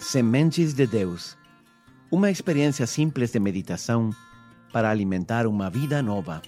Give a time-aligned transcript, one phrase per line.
[0.00, 1.36] Sementes de Deus.
[2.10, 4.10] Uma experiência simples de meditação
[4.72, 6.40] para alimentar uma vida nova.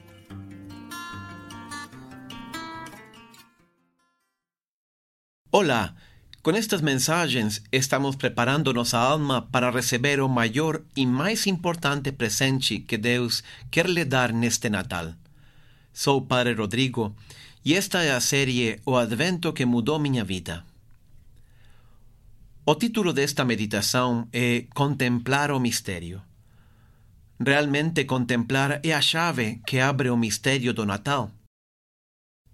[5.50, 5.94] Hola,
[6.40, 12.80] con estas mensagens estamos preparando nossa alma para receber o maior e mais importante presente
[12.80, 15.12] que Deus quer lhe dar neste Natal.
[15.93, 17.14] Sou Padre Rodrigo
[17.62, 20.71] e esta é a série O Advento que mudou minha vida.
[22.65, 26.23] O título desta meditação é Contemplar o Mistério.
[27.45, 31.33] Realmente contemplar é a chave que abre o mistério do Natal.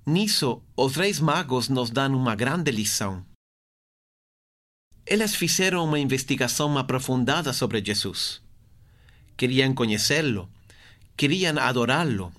[0.07, 3.23] Nisso, os Reis Magos nos dão uma grande lição.
[5.05, 8.41] Eles fizeram uma investigação aprofundada sobre Jesus.
[9.37, 10.48] Queriam conhecê-lo,
[11.19, 12.33] queriam adorá-lo,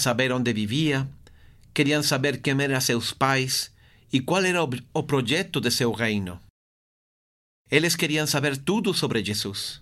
[0.00, 1.08] saber onde vivia,
[1.72, 3.70] queriam saber quem eram seus pais
[4.12, 6.40] e qual era o projeto de seu reino.
[7.72, 9.80] Eles queriam saber tudo sobre Jesus.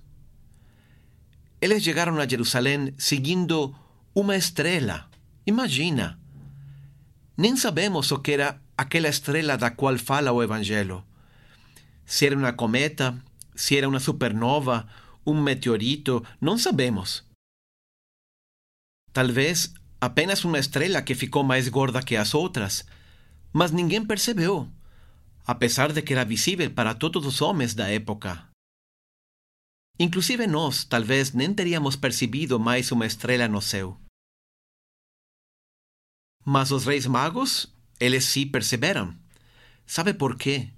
[1.60, 3.74] Eles chegaram a Jerusalém seguindo
[4.14, 5.10] uma estrela.
[5.44, 6.16] Imagina!
[7.36, 11.04] Nem sabemos o que era aquela estrela da qual fala o Evangelho.
[12.06, 13.20] Se era uma cometa,
[13.56, 14.86] se era uma supernova,
[15.26, 17.24] um meteorito, não sabemos.
[19.12, 22.84] Talvez apenas uma estrela que ficou mais gorda que as outras,
[23.52, 24.70] mas ninguém percebeu,
[25.50, 28.48] apesar de que era visível para todos os homens da época.
[29.98, 34.00] Inclusive nós, talvez, nem teríamos percebido mais uma estrela no céu.
[36.44, 39.18] Mas os reis magos, eles sim perceberam.
[39.84, 40.72] Sabe por quê?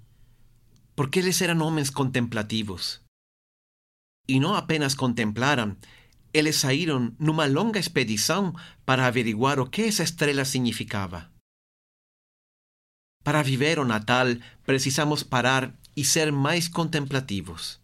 [0.95, 2.99] Porque eles eram homens contemplativos.
[4.27, 5.77] E não apenas contemplaram,
[6.33, 8.51] eles saíram numa longa expedição
[8.83, 11.32] para averiguar o que essa estrela significava.
[13.23, 14.27] Para viver o Natal,
[14.65, 17.79] precisamos parar e ser mais contemplativos.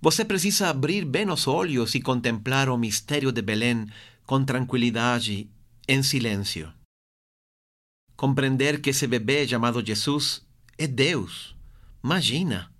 [0.00, 3.86] Você precisa abrir bem os olhos e contemplar o mistério de Belém
[4.24, 5.50] com tranquilidade,
[5.88, 6.72] em silêncio.
[8.16, 10.46] Compreender que esse bebê chamado Jesus
[10.76, 11.56] é Deus.
[12.04, 12.72] Imagina!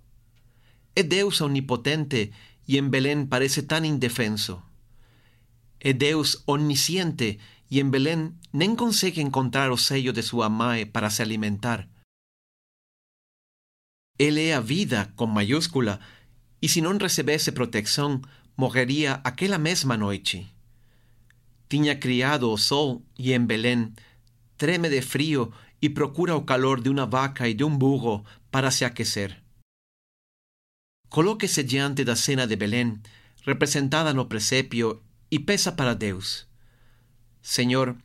[0.95, 2.33] É Deus onipotente
[2.69, 4.63] e em Belém parece tão indefenso.
[5.81, 7.39] É Deus onisciente
[7.71, 11.89] e em Belém nem consegue encontrar o seio de sua mãe para se alimentar.
[14.19, 16.01] Ele é a vida, com maiúscula,
[16.61, 18.21] e se não recebesse proteção,
[18.57, 20.53] morreria aquela mesma noite.
[21.69, 23.93] Tinha criado o sol e em Belém
[24.57, 28.71] treme de frio e procura o calor de uma vaca e de um burro para
[28.71, 29.41] se aquecer.
[31.09, 33.01] Coloque-se diante da cena de Belém,
[33.47, 36.48] representada no presépio, e peça para Deus:
[37.43, 37.97] Senhor,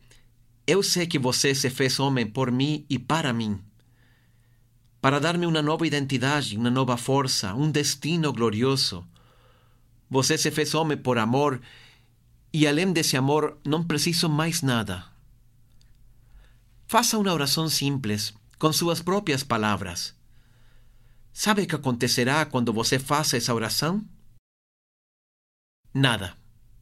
[0.66, 3.62] eu sei que você se fez homem por mim e para mim,
[5.00, 9.06] para dar-me uma nova identidade, uma nova força, um destino glorioso.
[10.08, 11.60] Você se fez homem por amor
[12.50, 15.04] e, além desse amor, não preciso mais nada.
[16.86, 20.14] Faça uma oração simples, com suas próprias palavras.
[21.34, 24.02] Sabe o que acontecerá quando você faça essa oração?
[25.92, 26.34] Nada.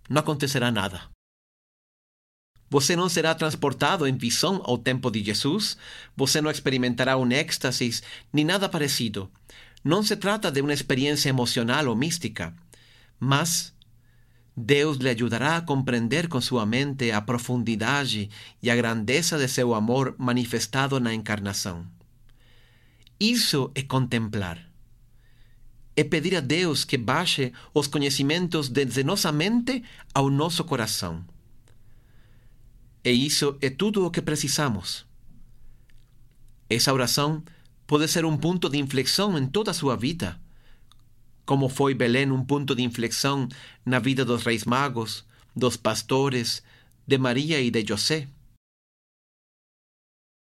[0.09, 1.12] Não acontecerá nada.
[2.73, 5.77] Você não será transportado em visão ao tempo de Jesus,
[6.17, 8.01] você não experimentará um êxtase
[8.33, 9.31] nem nada parecido.
[9.85, 12.55] Não se trata de uma experiência emocional ou mística,
[13.21, 13.75] mas
[14.57, 18.31] Deus lhe ajudará a compreender com sua mente a profundidade
[18.63, 21.87] e a grandeza de seu amor manifestado na encarnação.
[23.21, 24.59] Isso é contemplar.
[25.95, 29.85] É pedir a Deus que baixe os conhecimentos desde nossa mente
[30.15, 31.23] ao nosso coração.
[33.05, 35.05] E isso é tudo o que precisamos.
[36.69, 37.43] Essa oração
[37.87, 40.41] pode ser um ponto de inflexão em toda a sua vida
[41.45, 43.49] como foi Belém um ponto de inflexão
[43.85, 45.25] na vida dos reis magos,
[45.55, 46.63] dos pastores,
[47.07, 48.29] de Maria e de José.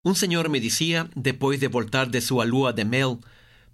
[0.04, 3.20] Um senhor me dizia, depois de voltar de sua lua de mel,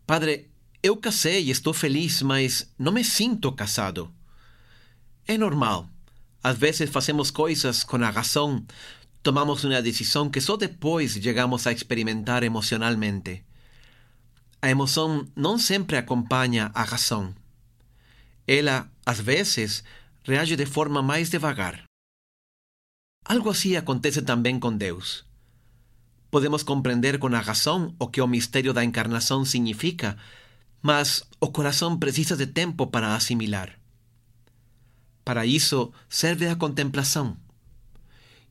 [0.06, 0.50] Padre,
[0.82, 4.12] eu casei e estou feliz, mas não me sinto casado.
[5.26, 5.88] É normal.
[6.43, 8.65] Às vezes fazemos coisas com a razão,
[9.23, 13.44] tomamos uma decisão que só depois chegamos a experimentar emocionalmente.
[14.61, 17.35] A emoção não sempre acompanha a razão.
[18.47, 19.85] Ela, às vezes,
[20.25, 21.85] reage de forma mais devagar.
[23.25, 25.25] Algo assim acontece também com Deus.
[26.31, 30.17] Podemos compreender com a razão o que o mistério da encarnação significa,
[30.81, 33.81] mas o coração precisa de tempo para assimilar.
[35.24, 37.36] Para isso serve a contemplação.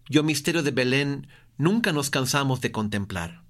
[0.09, 1.21] E o mistério de Belém
[1.57, 3.43] nunca nos cansamos de contemplar.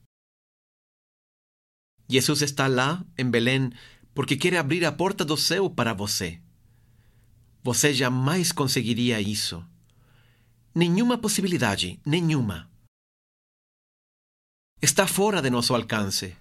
[2.09, 3.71] Jesus está lá, em Belém,
[4.13, 6.41] porque quer abrir a porta do céu para você.
[7.63, 9.63] Você jamais conseguiria isso.
[10.73, 12.69] Nenhuma possibilidade, nenhuma.
[14.81, 16.35] Está fora de nosso alcance.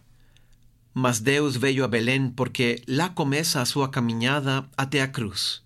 [0.92, 5.62] Mas Deus veio a Belém porque lá começa a sua caminhada até a cruz.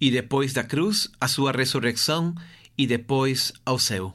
[0.00, 2.34] E depois da cruz, a sua ressurreição
[2.76, 4.14] e depois ao céu.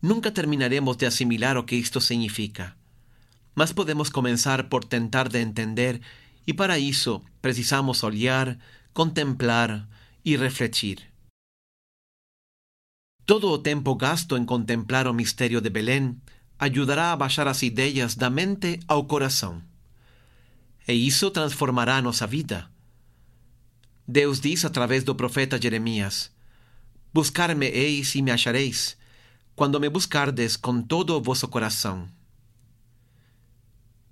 [0.00, 2.74] Nunca terminaremos de assimilar o que isto significa,
[3.54, 6.00] mas podemos começar por tentar de entender
[6.46, 8.56] e para isso precisamos olhar,
[8.94, 9.86] contemplar
[10.24, 11.10] e refletir.
[13.26, 16.16] Todo o tempo gasto em contemplar o mistério de Belém
[16.58, 19.62] ajudará a baixar as ideias da mente ao coração.
[20.88, 22.68] E isso transformará nossa vida.
[24.10, 26.32] Deus diz através do profeta Jeremias:
[27.14, 28.96] Buscar-me-eis e me achareis,
[29.54, 32.08] quando me buscardes com todo vosso coração.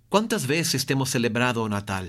[0.08, 2.04] Quantas vezes temos celebrado o Natal?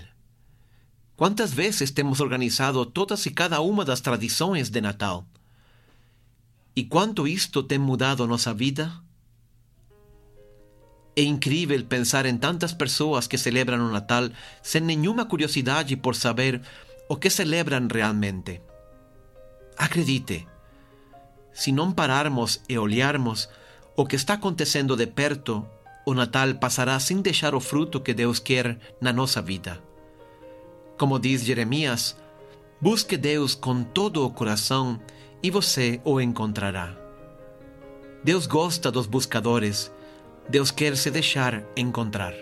[1.16, 5.26] Quantas vezes temos organizado todas e cada uma das tradições de Natal?
[6.76, 8.94] E quanto isto tem mudado nossa vida?
[11.16, 14.30] É incrível pensar em tantas pessoas que celebram o Natal
[14.62, 16.62] sem nenhuma curiosidade por saber
[17.10, 18.62] o que celebram realmente.
[19.78, 20.48] Acredite,
[21.52, 23.50] se não pararmos e olharmos
[23.96, 25.68] o que está acontecendo de perto,
[26.06, 29.82] o Natal passará sem deixar o fruto que Deus quer na nossa vida.
[30.98, 32.16] Como diz Jeremias,
[32.80, 35.00] busque Deus com todo o coração
[35.42, 36.96] e você o encontrará.
[38.24, 39.92] Deus gosta dos buscadores,
[40.48, 42.34] Deus quer se deixar encontrar.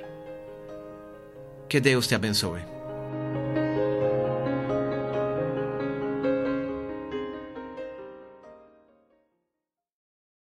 [1.69, 2.76] Que Deus te abençoe.